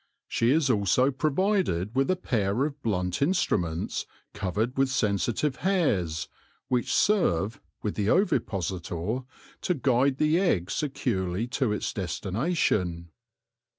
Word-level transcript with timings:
She 0.27 0.49
is 0.49 0.67
also 0.71 1.11
provided 1.11 1.93
with 1.93 2.09
a 2.09 2.15
pair 2.15 2.65
of 2.65 2.81
blunt 2.81 3.21
instruments 3.21 4.07
covered 4.33 4.75
with 4.75 4.89
sensitive 4.89 5.57
hairs, 5.57 6.27
which 6.69 6.91
serve, 6.91 7.61
with 7.83 7.93
the 7.93 8.09
ovipositor, 8.09 9.19
to 9.61 9.73
guide 9.75 10.17
the 10.17 10.39
egg 10.39 10.71
securely 10.71 11.45
to 11.49 11.71
its 11.71 11.93
destination. 11.93 13.09